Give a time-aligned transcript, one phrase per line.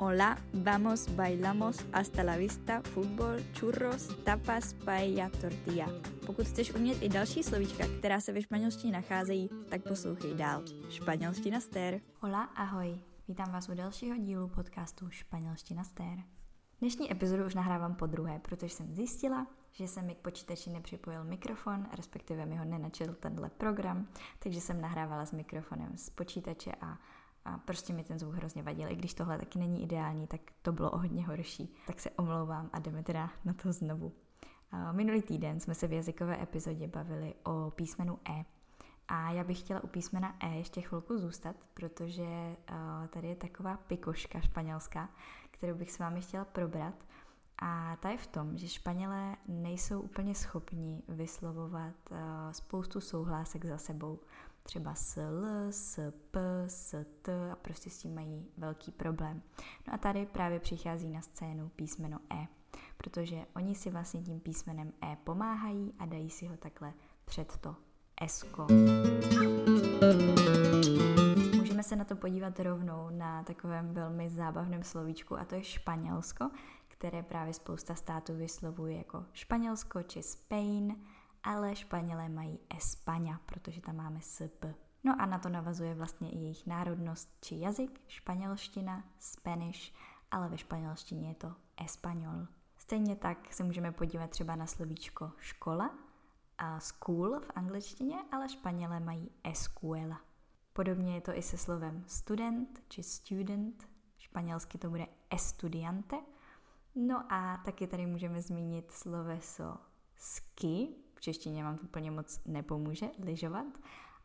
[0.00, 5.86] Hola, vamos, bailamos, hasta la vista, fútbol, churros, tapas, paella, tortilla.
[6.26, 10.62] Pokud chceš umět i další slovíčka, která se ve španělštině nacházejí, tak poslouchej dál.
[10.90, 12.00] Španělština stér.
[12.20, 13.00] Hola, ahoj.
[13.28, 16.18] Vítám vás u dalšího dílu podcastu Španělština stér.
[16.80, 21.24] Dnešní epizodu už nahrávám po druhé, protože jsem zjistila, že se mi k počítači nepřipojil
[21.24, 24.06] mikrofon, respektive mi ho nenačil tenhle program,
[24.38, 26.98] takže jsem nahrávala s mikrofonem z počítače a
[27.48, 28.88] a prostě mi ten zvuk hrozně vadil.
[28.88, 31.74] I když tohle taky není ideální, tak to bylo o hodně horší.
[31.86, 34.12] Tak se omlouvám a jdeme teda na to znovu.
[34.92, 38.44] Minulý týden jsme se v jazykové epizodě bavili o písmenu E.
[39.08, 42.56] A já bych chtěla u písmena E ještě chvilku zůstat, protože
[43.10, 45.08] tady je taková pikoška španělská,
[45.50, 46.94] kterou bych s vámi chtěla probrat.
[47.62, 51.94] A ta je v tom, že Španělé nejsou úplně schopni vyslovovat
[52.50, 54.20] spoustu souhlásek za sebou
[54.68, 59.42] třeba s L, s P, s T a prostě s tím mají velký problém.
[59.86, 62.46] No a tady právě přichází na scénu písmeno E,
[62.96, 66.92] protože oni si vlastně tím písmenem E pomáhají a dají si ho takhle
[67.24, 67.76] před to
[68.20, 68.66] Esko.
[71.56, 76.50] Můžeme se na to podívat rovnou na takovém velmi zábavném slovíčku a to je Španělsko,
[76.88, 80.96] které právě spousta států vyslovuje jako Španělsko či Spain,
[81.42, 84.62] ale Španělé mají España, protože tam máme SP.
[85.04, 89.92] No a na to navazuje vlastně i jejich národnost či jazyk, španělština, Spanish,
[90.30, 92.46] ale ve španělštině je to español.
[92.78, 95.94] Stejně tak se můžeme podívat třeba na slovíčko škola
[96.58, 100.20] a school v angličtině, ale Španělé mají escuela.
[100.72, 106.16] Podobně je to i se slovem student či student, španělsky to bude estudiante.
[106.94, 109.76] No a taky tady můžeme zmínit sloveso
[110.16, 113.66] ski, v češtině vám to úplně moc nepomůže lyžovat,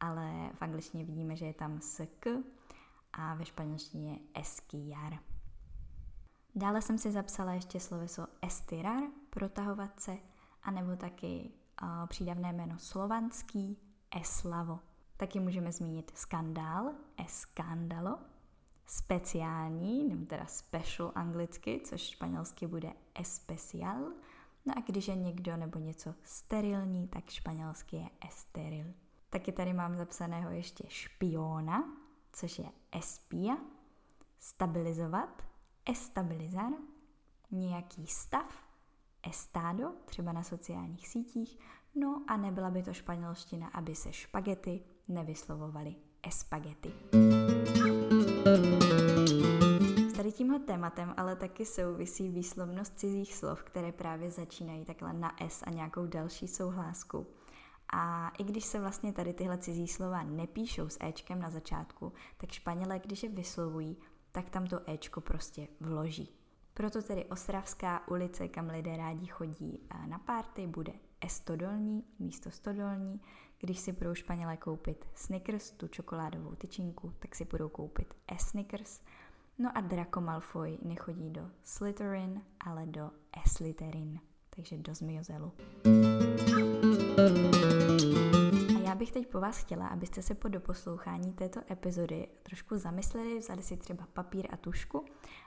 [0.00, 2.26] ale v angličtině vidíme, že je tam sk
[3.12, 5.18] a ve španělštině esquiar.
[6.54, 10.16] Dále jsem si zapsala ještě sloveso estirar, protahovat se,
[10.62, 11.50] anebo taky
[11.82, 13.78] uh, přídavné jméno slovanský,
[14.20, 14.80] eslavo.
[15.16, 16.92] Taky můžeme zmínit skandál,
[17.24, 18.18] eskandalo,
[18.86, 24.12] speciální, nebo teda special anglicky, což španělsky bude especial,
[24.66, 28.86] No a když je někdo nebo něco sterilní, tak španělsky je esteril.
[29.30, 31.84] Taky tady mám zapsaného ještě špiona,
[32.32, 33.56] což je espia,
[34.38, 35.42] stabilizovat,
[35.90, 36.72] estabilizar,
[37.50, 38.64] nějaký stav,
[39.30, 41.58] estado, třeba na sociálních sítích,
[41.94, 46.92] no a nebyla by to španělština, aby se špagety nevyslovovaly espagety
[50.40, 55.70] tímhle tématem ale taky souvisí výslovnost cizích slov, které právě začínají takhle na S a
[55.70, 57.26] nějakou další souhlásku.
[57.92, 62.52] A i když se vlastně tady tyhle cizí slova nepíšou s Ečkem na začátku, tak
[62.52, 63.96] Španělé, když je vyslovují,
[64.32, 66.28] tak tam to Ečko prostě vloží.
[66.74, 73.20] Proto tedy Ostravská ulice, kam lidé rádi chodí na párty, bude Estodolní místo Stodolní.
[73.58, 79.00] Když si budou Španělé koupit Snickers, tu čokoládovou tyčinku, tak si budou koupit E-Snickers.
[79.62, 83.10] No a Draco Malfoy nechodí do Slytherin, ale do
[83.48, 85.52] Slytherin, takže do Zmiozelu.
[88.76, 93.38] A já bych teď po vás chtěla, abyste se po doposlouchání této epizody trošku zamysleli,
[93.38, 95.04] vzali si třeba papír a tušku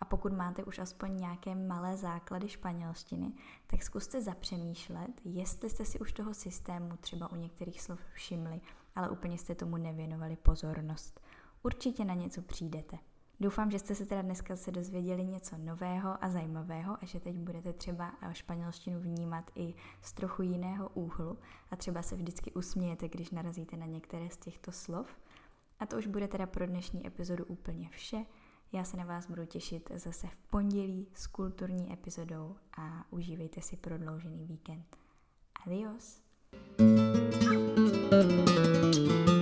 [0.00, 3.32] a pokud máte už aspoň nějaké malé základy španělštiny,
[3.66, 8.60] tak zkuste zapřemýšlet, jestli jste si už toho systému třeba u některých slov všimli,
[8.94, 11.20] ale úplně jste tomu nevěnovali pozornost.
[11.62, 12.98] Určitě na něco přijdete.
[13.40, 17.36] Doufám, že jste se teda dneska se dozvěděli něco nového a zajímavého a že teď
[17.36, 21.38] budete třeba španělštinu vnímat i z trochu jiného úhlu
[21.70, 25.16] a třeba se vždycky usmějete, když narazíte na některé z těchto slov.
[25.80, 28.24] A to už bude teda pro dnešní epizodu úplně vše.
[28.72, 33.76] Já se na vás budu těšit zase v pondělí s kulturní epizodou a užívejte si
[33.76, 34.96] prodloužený víkend.
[35.66, 36.20] Adios!
[38.10, 39.35] thank you